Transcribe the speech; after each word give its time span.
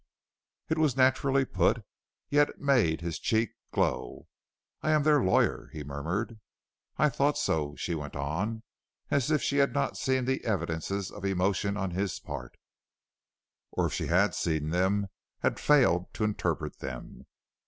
It 0.67 0.79
was 0.79 0.97
naturally 0.97 1.45
put, 1.45 1.83
yet 2.27 2.49
it 2.49 2.59
made 2.59 3.01
his 3.01 3.19
cheek 3.19 3.51
glow. 3.71 4.27
"I 4.81 4.89
am 4.93 5.03
their 5.03 5.23
lawyer," 5.23 5.69
he 5.73 5.83
murmured. 5.83 6.39
"I 6.97 7.07
thought 7.07 7.37
so," 7.37 7.75
she 7.75 7.93
went 7.93 8.15
on 8.15 8.63
as 9.11 9.29
if 9.29 9.43
she 9.43 9.57
had 9.57 9.73
not 9.73 9.97
seen 9.97 10.25
the 10.25 10.43
evidences 10.43 11.11
of 11.11 11.23
emotion 11.23 11.77
on 11.77 11.91
his 11.91 12.19
part, 12.19 12.57
or 13.69 13.85
if 13.85 13.93
she 13.93 14.07
had 14.07 14.33
seen 14.33 14.71
them 14.71 15.05
had 15.41 15.59
failed 15.59 16.11
to 16.15 16.23
interpret 16.23 16.79
them. 16.79 17.27